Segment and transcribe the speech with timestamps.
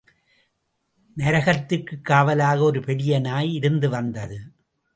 [1.17, 4.39] நரகத்திற்குக் காவலாக ஒரு பெரிய நாய் இருந்து வந்தது.